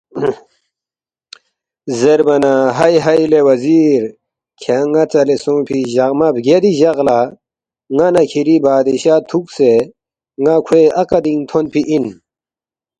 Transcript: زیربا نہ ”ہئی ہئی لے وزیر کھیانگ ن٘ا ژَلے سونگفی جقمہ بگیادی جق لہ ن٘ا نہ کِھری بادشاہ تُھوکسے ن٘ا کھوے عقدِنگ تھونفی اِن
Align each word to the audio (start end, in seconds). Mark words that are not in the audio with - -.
زیربا 1.99 2.35
نہ 2.43 2.53
”ہئی 2.77 2.95
ہئی 3.05 3.23
لے 3.31 3.41
وزیر 3.47 4.01
کھیانگ 4.59 4.91
ن٘ا 4.93 5.03
ژَلے 5.11 5.35
سونگفی 5.43 5.79
جقمہ 5.93 6.27
بگیادی 6.35 6.71
جق 6.79 6.99
لہ 7.07 7.19
ن٘ا 7.95 8.07
نہ 8.15 8.21
کِھری 8.31 8.55
بادشاہ 8.65 9.19
تُھوکسے 9.29 9.71
ن٘ا 10.43 10.55
کھوے 10.65 10.83
عقدِنگ 11.01 11.41
تھونفی 11.49 11.81
اِن 11.91 12.05